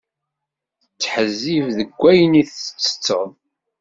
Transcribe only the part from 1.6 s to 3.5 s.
deg wayen tettetteḍ.